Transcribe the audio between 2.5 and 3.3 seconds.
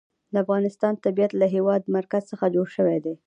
جوړ شوی دی.